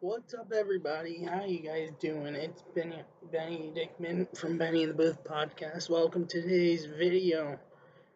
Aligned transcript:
What's 0.00 0.32
up, 0.32 0.52
everybody? 0.56 1.24
How 1.24 1.44
you 1.44 1.58
guys 1.58 1.90
doing? 1.98 2.36
It's 2.36 2.62
Benny, 2.72 3.02
Benny 3.32 3.72
Dickman 3.74 4.28
from 4.38 4.56
Benny 4.56 4.84
the 4.84 4.94
Booth 4.94 5.24
podcast. 5.24 5.90
Welcome 5.90 6.24
to 6.28 6.40
today's 6.40 6.84
video 6.84 7.58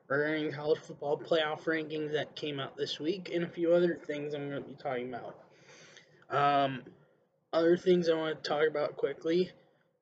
regarding 0.06 0.52
college 0.52 0.78
football 0.78 1.18
playoff 1.18 1.64
rankings 1.64 2.12
that 2.12 2.36
came 2.36 2.60
out 2.60 2.76
this 2.76 3.00
week 3.00 3.32
and 3.34 3.42
a 3.42 3.48
few 3.48 3.74
other 3.74 3.98
things 4.06 4.32
I'm 4.32 4.48
going 4.48 4.62
to 4.62 4.68
be 4.68 4.76
talking 4.76 5.12
about. 5.12 5.36
Um, 6.30 6.82
other 7.52 7.76
things 7.76 8.08
I 8.08 8.14
want 8.14 8.44
to 8.44 8.48
talk 8.48 8.68
about 8.68 8.96
quickly. 8.96 9.50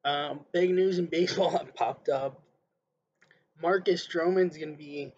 Um, 0.04 0.40
big 0.52 0.68
news 0.72 0.98
in 0.98 1.06
baseball 1.10 1.66
popped 1.74 2.10
up. 2.10 2.42
Marcus 3.62 4.06
Stroman's 4.06 4.58
going 4.58 4.72
to 4.72 4.78
be 4.78 5.14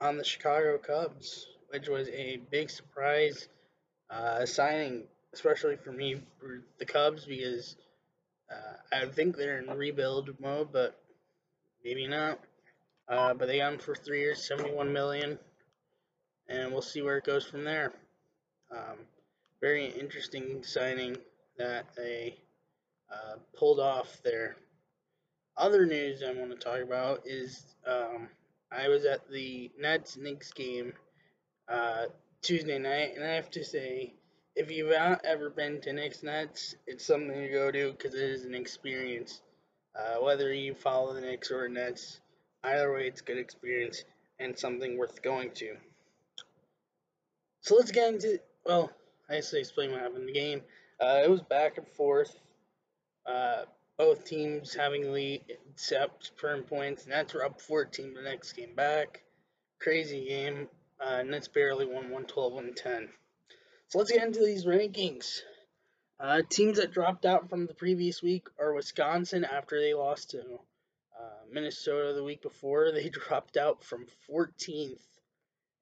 on 0.00 0.16
the 0.16 0.24
Chicago 0.24 0.78
Cubs, 0.78 1.48
which 1.70 1.88
was 1.88 2.08
a 2.10 2.40
big 2.52 2.70
surprise 2.70 3.48
uh, 4.10 4.46
signing 4.46 5.08
especially 5.34 5.76
for 5.76 5.92
me 5.92 6.16
for 6.38 6.62
the 6.78 6.86
Cubs 6.86 7.24
because 7.26 7.76
uh, 8.50 8.96
I 8.96 9.06
think 9.06 9.36
they're 9.36 9.58
in 9.58 9.68
rebuild 9.68 10.30
mode, 10.40 10.72
but 10.72 10.98
maybe 11.84 12.06
not. 12.06 12.38
Uh, 13.08 13.34
but 13.34 13.48
they 13.48 13.58
got 13.58 13.74
him 13.74 13.78
for 13.78 13.94
three 13.94 14.20
years, 14.20 14.42
seventy-one 14.42 14.92
million, 14.92 15.38
and 16.48 16.72
we'll 16.72 16.80
see 16.80 17.02
where 17.02 17.18
it 17.18 17.24
goes 17.24 17.44
from 17.44 17.64
there. 17.64 17.92
Um, 18.70 18.96
very 19.60 19.86
interesting 19.86 20.62
signing 20.62 21.16
that 21.58 21.86
they 21.96 22.38
uh, 23.12 23.36
pulled 23.58 23.80
off 23.80 24.20
there. 24.24 24.56
Other 25.56 25.84
news 25.84 26.22
I 26.22 26.32
want 26.32 26.50
to 26.50 26.56
talk 26.56 26.80
about 26.80 27.22
is 27.26 27.62
um, 27.86 28.28
I 28.72 28.88
was 28.88 29.04
at 29.04 29.28
the 29.30 29.70
Nets 29.78 30.16
Knicks 30.16 30.52
game 30.52 30.94
uh, 31.68 32.06
Tuesday 32.40 32.78
night, 32.78 33.12
and 33.16 33.24
I 33.24 33.34
have 33.34 33.50
to 33.50 33.64
say 33.64 34.14
if 34.56 34.70
you've 34.70 34.90
not 34.90 35.24
ever 35.24 35.50
been 35.50 35.80
to 35.80 35.92
Knicks 35.92 36.22
Nets, 36.22 36.76
it's 36.86 37.04
something 37.04 37.34
to 37.34 37.48
go 37.48 37.70
to 37.70 37.92
because 37.92 38.14
it 38.14 38.22
is 38.22 38.44
an 38.44 38.54
experience. 38.54 39.40
Uh, 39.96 40.22
whether 40.22 40.52
you 40.52 40.74
follow 40.74 41.14
the 41.14 41.20
Knicks 41.20 41.50
or 41.50 41.68
Nets, 41.68 42.20
either 42.62 42.92
way, 42.92 43.06
it's 43.06 43.20
a 43.20 43.24
good 43.24 43.38
experience 43.38 44.04
and 44.38 44.58
something 44.58 44.96
worth 44.96 45.22
going 45.22 45.50
to. 45.52 45.76
So 47.60 47.76
let's 47.76 47.90
get 47.90 48.14
into 48.14 48.38
well, 48.64 48.90
I 49.28 49.36
just 49.36 49.54
explain 49.54 49.90
what 49.90 50.00
happened 50.00 50.20
in 50.20 50.26
the 50.26 50.32
game. 50.32 50.62
Uh, 51.00 51.22
it 51.24 51.30
was 51.30 51.42
back 51.42 51.78
and 51.78 51.88
forth. 51.88 52.38
Uh, 53.26 53.62
both 53.96 54.24
teams 54.24 54.74
having 54.74 55.12
lead 55.12 55.42
except 55.70 56.36
per 56.36 56.60
points. 56.62 57.06
Nets 57.06 57.34
were 57.34 57.44
up 57.44 57.60
14, 57.60 58.14
the 58.14 58.22
Knicks 58.22 58.52
came 58.52 58.74
back. 58.74 59.22
Crazy 59.80 60.26
game. 60.28 60.68
Uh, 61.00 61.22
Nets 61.22 61.48
barely 61.48 61.86
won 61.86 62.10
112 62.10 62.52
110. 62.52 63.08
So 63.94 64.00
let's 64.00 64.10
get 64.10 64.24
into 64.24 64.44
these 64.44 64.66
rankings. 64.66 65.42
Uh, 66.18 66.42
teams 66.50 66.78
that 66.78 66.90
dropped 66.90 67.24
out 67.24 67.48
from 67.48 67.66
the 67.66 67.74
previous 67.74 68.20
week 68.20 68.48
are 68.58 68.74
Wisconsin 68.74 69.44
after 69.44 69.78
they 69.78 69.94
lost 69.94 70.30
to 70.30 70.40
uh, 70.40 71.44
Minnesota 71.48 72.12
the 72.12 72.24
week 72.24 72.42
before. 72.42 72.90
They 72.92 73.08
dropped 73.08 73.56
out 73.56 73.84
from 73.84 74.08
14th, 74.28 74.98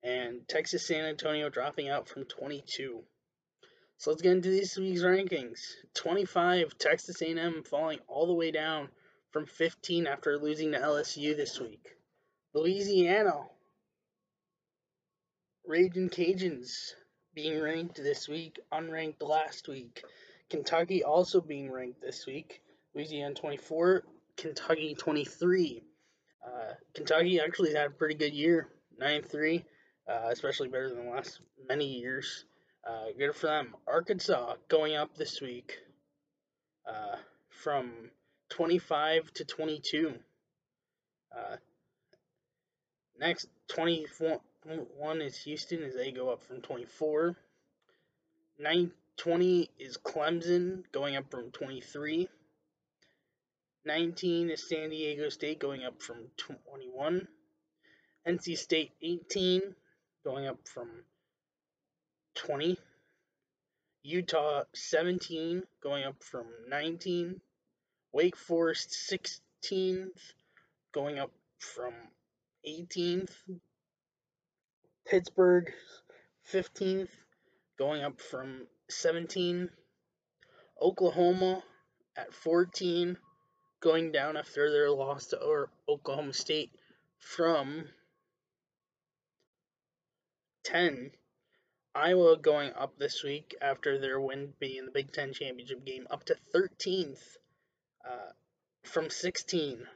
and 0.02 0.46
Texas 0.46 0.86
San 0.86 1.06
Antonio 1.06 1.48
dropping 1.48 1.88
out 1.88 2.06
from 2.06 2.27
22. 2.27 3.02
So 3.96 4.10
let's 4.10 4.20
get 4.20 4.33
into 4.33 4.50
this 4.50 4.77
week's 4.77 5.00
rankings. 5.00 5.60
25 5.94 6.77
Texas 6.77 7.22
A&M 7.22 7.62
falling 7.62 8.00
all 8.08 8.27
the 8.27 8.34
way 8.34 8.50
down 8.50 8.90
from 9.30 9.46
15 9.46 10.06
after 10.06 10.36
losing 10.36 10.72
to 10.72 10.78
LSU 10.78 11.34
this 11.34 11.58
week. 11.58 11.96
Louisiana 12.52 13.46
Raging 15.64 16.10
Cajuns 16.10 16.92
being 17.34 17.61
ranked 17.61 17.97
this 17.97 18.28
week, 18.28 18.61
unranked 18.72 19.22
last 19.22 19.69
week. 19.69 20.05
Kentucky 20.50 21.02
also 21.02 21.41
being 21.41 21.70
ranked 21.70 22.00
this 22.00 22.27
week. 22.27 22.61
Louisiana 22.94 23.34
24, 23.34 24.02
Kentucky 24.36 24.94
23. 24.94 25.83
Uh, 26.44 26.74
Kentucky 26.94 27.40
actually 27.40 27.73
had 27.74 27.86
a 27.86 27.90
pretty 27.90 28.14
good 28.14 28.34
year, 28.34 28.68
9 28.98 29.23
3, 29.23 29.64
uh, 30.08 30.29
especially 30.30 30.68
better 30.68 30.90
than 30.90 31.06
the 31.06 31.11
last 31.11 31.40
many 31.68 31.86
years. 31.86 32.45
Uh, 32.86 33.06
good 33.17 33.35
for 33.35 33.46
them. 33.46 33.74
Arkansas 33.86 34.55
going 34.68 34.96
up 34.96 35.17
this 35.17 35.40
week 35.40 35.79
uh, 36.86 37.17
from 37.48 38.11
25 38.51 39.33
to 39.35 39.45
22. 39.45 40.14
Uh, 41.35 41.56
next, 43.18 43.48
24, 43.68 44.40
one 44.64 45.20
is 45.20 45.36
Houston 45.42 45.83
as 45.83 45.95
they 45.95 46.12
go 46.12 46.30
up 46.30 46.42
from 46.45 46.61
24. 46.61 47.36
920 48.58 49.70
is 49.78 49.96
Clemson 49.96 50.84
going 50.92 51.17
up 51.17 51.30
from 51.30 51.50
23. 51.50 52.28
19 53.84 54.50
is 54.50 54.68
San 54.68 54.90
Diego 54.90 55.28
State 55.28 55.58
going 55.58 55.84
up 55.84 56.00
from 56.00 56.28
21. 56.36 57.27
NC 58.27 58.56
State 58.56 58.92
18 59.02 59.74
going 60.24 60.46
up 60.46 60.58
from 60.68 60.89
20. 62.36 62.79
Utah 64.05 64.62
17 64.74 65.64
going 65.83 66.05
up 66.05 66.23
from 66.23 66.46
19. 66.68 67.40
Wake 68.12 68.36
Forest 68.36 69.11
16th 69.11 70.33
going 70.92 71.18
up 71.18 71.33
from 71.58 71.94
18th. 72.64 73.30
Pittsburgh 75.12 75.70
15th, 76.50 77.11
going 77.78 78.02
up 78.02 78.18
from 78.18 78.67
17. 78.89 79.68
Oklahoma 80.80 81.62
at 82.17 82.33
14, 82.33 83.18
going 83.80 84.11
down 84.11 84.39
after 84.39 84.70
their 84.70 84.90
loss 84.90 85.27
to 85.27 85.67
Oklahoma 85.86 86.33
State 86.33 86.70
from 87.18 87.90
10. 90.64 91.11
Iowa 91.94 92.39
going 92.39 92.73
up 92.73 92.96
this 92.96 93.23
week 93.23 93.55
after 93.61 93.98
their 93.98 94.18
win 94.18 94.55
being 94.61 94.86
the 94.86 94.92
Big 94.92 95.12
Ten 95.12 95.34
championship 95.34 95.84
game, 95.84 96.06
up 96.11 96.24
to 96.24 96.36
13th 96.55 97.36
uh, 98.11 98.33
from 98.83 99.11
16. 99.11 99.86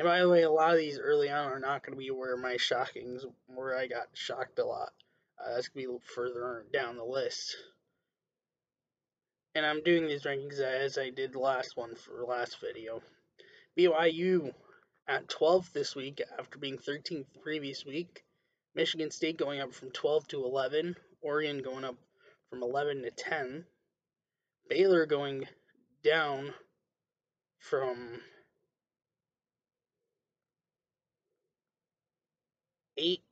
And 0.00 0.06
by 0.06 0.20
the 0.20 0.30
way, 0.30 0.44
a 0.44 0.50
lot 0.50 0.72
of 0.72 0.78
these 0.78 0.98
early 0.98 1.28
on 1.28 1.52
are 1.52 1.60
not 1.60 1.84
going 1.84 1.92
to 1.92 1.98
be 1.98 2.10
where 2.10 2.34
my 2.34 2.56
shockings, 2.56 3.22
where 3.48 3.76
I 3.76 3.86
got 3.86 4.06
shocked 4.14 4.58
a 4.58 4.64
lot. 4.64 4.94
Uh, 5.38 5.52
that's 5.52 5.68
going 5.68 5.84
to 5.84 5.92
be 5.92 5.98
further 6.14 6.64
down 6.72 6.96
the 6.96 7.04
list. 7.04 7.54
And 9.54 9.66
I'm 9.66 9.82
doing 9.82 10.06
these 10.06 10.22
rankings 10.22 10.58
as 10.58 10.96
I 10.96 11.10
did 11.10 11.34
the 11.34 11.38
last 11.38 11.76
one 11.76 11.96
for 11.96 12.24
last 12.26 12.62
video. 12.62 13.02
BYU 13.78 14.54
at 15.06 15.28
12th 15.28 15.70
this 15.74 15.94
week 15.94 16.22
after 16.38 16.58
being 16.58 16.78
13th 16.78 17.26
the 17.34 17.40
previous 17.42 17.84
week. 17.84 18.24
Michigan 18.74 19.10
State 19.10 19.36
going 19.36 19.60
up 19.60 19.74
from 19.74 19.90
12 19.90 20.28
to 20.28 20.44
11. 20.46 20.96
Oregon 21.20 21.58
going 21.58 21.84
up 21.84 21.96
from 22.48 22.62
11 22.62 23.02
to 23.02 23.10
10. 23.10 23.66
Baylor 24.66 25.04
going 25.04 25.46
down 26.02 26.54
from 27.58 28.22
8 33.00 33.22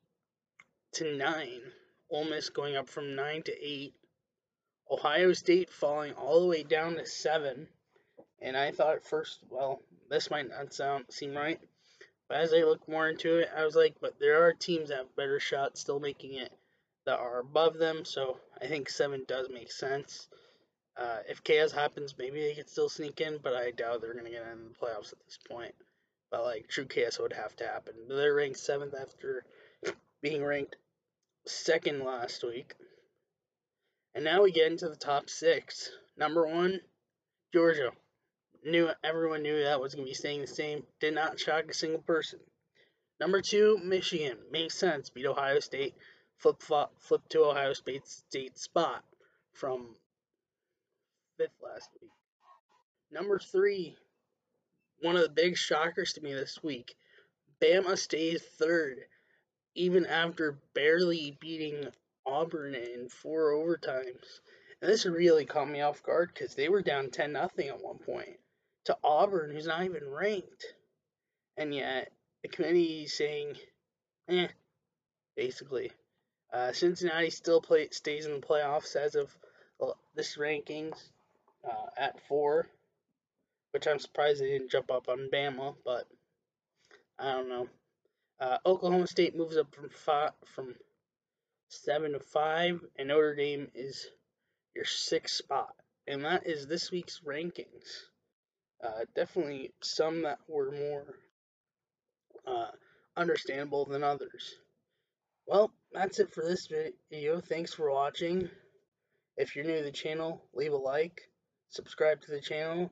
to 0.93 1.15
9. 1.15 1.61
Ole 2.09 2.25
Miss 2.25 2.49
going 2.49 2.75
up 2.75 2.89
from 2.89 3.15
9 3.15 3.43
to 3.43 3.65
8. 3.65 3.93
Ohio 4.89 5.33
State 5.33 5.69
falling 5.69 6.13
all 6.13 6.41
the 6.41 6.47
way 6.47 6.63
down 6.63 6.95
to 6.95 7.05
7. 7.05 7.67
And 8.41 8.57
I 8.57 8.71
thought 8.71 8.95
at 8.95 9.05
first, 9.05 9.43
well, 9.47 9.83
this 10.09 10.31
might 10.31 10.49
not 10.49 10.73
sound 10.73 11.05
seem 11.09 11.37
right. 11.37 11.59
But 12.27 12.37
as 12.37 12.51
I 12.51 12.63
look 12.63 12.87
more 12.87 13.09
into 13.09 13.37
it, 13.37 13.49
I 13.55 13.63
was 13.63 13.75
like, 13.75 13.95
but 14.01 14.19
there 14.19 14.43
are 14.43 14.53
teams 14.53 14.89
that 14.89 14.97
have 14.97 15.15
better 15.15 15.39
shots 15.39 15.81
still 15.81 15.99
making 15.99 16.33
it 16.33 16.51
that 17.05 17.19
are 17.19 17.39
above 17.39 17.77
them. 17.77 18.05
So 18.05 18.39
I 18.59 18.65
think 18.65 18.89
7 18.89 19.25
does 19.27 19.49
make 19.49 19.71
sense. 19.71 20.27
Uh, 20.97 21.19
if 21.29 21.43
chaos 21.43 21.71
happens, 21.71 22.17
maybe 22.17 22.41
they 22.41 22.55
could 22.55 22.69
still 22.69 22.89
sneak 22.89 23.21
in, 23.21 23.37
but 23.43 23.53
I 23.53 23.71
doubt 23.71 24.01
they're 24.01 24.13
going 24.13 24.25
to 24.25 24.31
get 24.31 24.47
in 24.51 24.69
the 24.69 24.79
playoffs 24.79 25.13
at 25.13 25.23
this 25.25 25.37
point. 25.47 25.75
But 26.31 26.43
like 26.43 26.67
true 26.67 26.85
chaos 26.85 27.19
would 27.19 27.33
have 27.33 27.55
to 27.57 27.65
happen. 27.65 27.93
They're 28.07 28.35
ranked 28.35 28.59
seventh 28.59 28.93
after 28.93 29.45
being 30.21 30.43
ranked 30.43 30.75
second 31.45 32.03
last 32.03 32.43
week. 32.43 32.75
And 34.13 34.23
now 34.23 34.43
we 34.43 34.51
get 34.51 34.71
into 34.71 34.89
the 34.89 34.95
top 34.95 35.29
six. 35.29 35.89
Number 36.17 36.47
one, 36.47 36.79
Georgia. 37.53 37.91
Knew 38.65 38.89
everyone 39.03 39.41
knew 39.41 39.63
that 39.63 39.79
was 39.79 39.95
gonna 39.95 40.05
be 40.05 40.13
staying 40.13 40.41
the 40.41 40.47
same. 40.47 40.85
Did 40.99 41.15
not 41.15 41.39
shock 41.39 41.65
a 41.69 41.73
single 41.73 42.01
person. 42.01 42.39
Number 43.19 43.41
two, 43.41 43.79
Michigan. 43.83 44.37
Makes 44.51 44.75
sense. 44.75 45.09
Beat 45.09 45.25
Ohio 45.25 45.59
State. 45.59 45.95
Flip 46.37 46.61
flop, 46.61 46.93
flip 46.99 47.21
to 47.29 47.45
Ohio 47.45 47.73
State 47.73 48.07
State 48.07 48.57
spot 48.57 49.03
from 49.53 49.95
fifth 51.37 51.51
last 51.61 51.89
week. 52.01 52.11
Number 53.11 53.39
three, 53.39 53.97
one 55.01 55.15
of 55.15 55.23
the 55.23 55.29
big 55.29 55.57
shockers 55.57 56.13
to 56.13 56.21
me 56.21 56.33
this 56.33 56.61
week. 56.61 56.95
Bama 57.61 57.97
stays 57.97 58.41
third 58.41 58.99
even 59.79 60.05
after 60.05 60.57
barely 60.73 61.37
beating 61.39 61.87
Auburn 62.25 62.75
in 62.75 63.07
four 63.07 63.53
overtimes. 63.53 64.41
And 64.81 64.91
this 64.91 65.05
really 65.05 65.45
caught 65.45 65.69
me 65.69 65.79
off 65.79 66.03
guard 66.03 66.31
because 66.33 66.53
they 66.53 66.67
were 66.67 66.81
down 66.81 67.11
10 67.11 67.31
nothing 67.31 67.69
at 67.69 67.81
one 67.81 67.97
point 67.97 68.37
to 68.85 68.97
Auburn, 69.05 69.51
who's 69.51 69.67
not 69.67 69.85
even 69.85 70.09
ranked. 70.09 70.73
And 71.55 71.73
yet, 71.73 72.11
the 72.43 72.49
committee 72.49 73.07
saying, 73.07 73.55
eh, 74.27 74.49
basically. 75.37 75.91
Uh, 76.51 76.73
Cincinnati 76.73 77.29
still 77.29 77.61
play, 77.61 77.87
stays 77.91 78.25
in 78.25 78.33
the 78.33 78.45
playoffs 78.45 78.97
as 78.97 79.15
of 79.15 79.33
this 80.13 80.35
rankings 80.35 80.97
uh, 81.63 81.89
at 81.97 82.19
four, 82.27 82.67
which 83.71 83.87
I'm 83.87 83.99
surprised 83.99 84.41
they 84.41 84.47
didn't 84.49 84.71
jump 84.71 84.91
up 84.91 85.07
on 85.07 85.29
Bama, 85.31 85.75
but 85.85 86.05
I 87.17 87.31
don't 87.31 87.47
know. 87.47 87.69
Uh, 88.39 88.57
Oklahoma 88.65 89.07
State 89.07 89.35
moves 89.35 89.57
up 89.57 89.73
from 89.75 89.89
five, 89.89 90.31
from 90.55 90.75
seven 91.67 92.13
to 92.13 92.19
five, 92.19 92.79
and 92.97 93.09
Notre 93.09 93.35
Dame 93.35 93.69
is 93.75 94.07
your 94.73 94.85
sixth 94.85 95.35
spot, 95.35 95.75
and 96.07 96.23
that 96.23 96.47
is 96.47 96.65
this 96.65 96.89
week's 96.89 97.19
rankings. 97.25 98.05
Uh, 98.81 99.03
definitely 99.13 99.73
some 99.81 100.21
that 100.21 100.39
were 100.47 100.71
more 100.71 101.15
uh, 102.47 102.71
understandable 103.17 103.85
than 103.85 104.03
others. 104.03 104.55
Well, 105.45 105.73
that's 105.91 106.19
it 106.19 106.33
for 106.33 106.45
this 106.45 106.69
video. 107.11 107.41
Thanks 107.41 107.73
for 107.73 107.91
watching. 107.91 108.49
If 109.35 109.55
you're 109.55 109.65
new 109.65 109.77
to 109.77 109.83
the 109.83 109.91
channel, 109.91 110.41
leave 110.53 110.71
a 110.71 110.77
like, 110.77 111.29
subscribe 111.69 112.21
to 112.21 112.31
the 112.31 112.39
channel, 112.39 112.89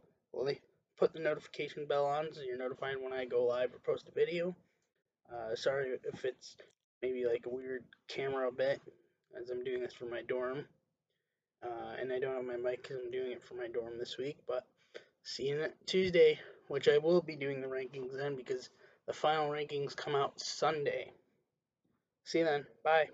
put 0.97 1.13
the 1.13 1.19
notification 1.19 1.85
bell 1.85 2.05
on 2.05 2.33
so 2.33 2.41
you're 2.41 2.57
notified 2.57 2.95
when 2.99 3.13
I 3.13 3.25
go 3.25 3.45
live 3.45 3.73
or 3.73 3.79
post 3.79 4.09
a 4.09 4.11
video. 4.11 4.55
Uh, 5.31 5.55
sorry 5.55 5.97
if 6.11 6.25
it's 6.25 6.55
maybe 7.01 7.25
like 7.25 7.45
a 7.45 7.49
weird 7.49 7.83
camera 8.07 8.51
bit, 8.51 8.81
as 9.39 9.49
I'm 9.49 9.63
doing 9.63 9.81
this 9.81 9.93
for 9.93 10.05
my 10.05 10.21
dorm. 10.27 10.65
Uh, 11.63 11.95
and 11.99 12.13
I 12.13 12.19
don't 12.19 12.35
have 12.35 12.45
my 12.45 12.55
mic 12.55 12.83
because 12.83 12.97
I'm 13.03 13.11
doing 13.11 13.31
it 13.31 13.43
for 13.43 13.55
my 13.55 13.67
dorm 13.67 13.97
this 13.97 14.17
week, 14.17 14.37
but 14.47 14.65
see 15.23 15.49
you 15.49 15.65
Tuesday, 15.85 16.39
which 16.67 16.87
I 16.87 16.97
will 16.99 17.21
be 17.21 17.35
doing 17.35 17.61
the 17.61 17.67
rankings 17.67 18.15
then 18.15 18.35
because 18.35 18.69
the 19.07 19.13
final 19.13 19.49
rankings 19.49 19.95
come 19.95 20.15
out 20.15 20.39
Sunday. 20.39 21.11
See 22.23 22.39
you 22.39 22.45
then. 22.45 22.65
Bye. 22.83 23.07